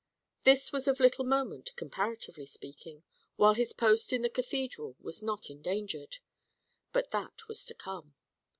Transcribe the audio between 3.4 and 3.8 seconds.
his